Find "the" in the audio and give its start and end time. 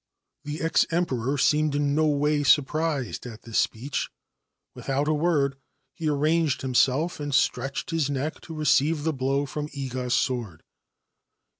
0.45-0.61, 9.03-9.13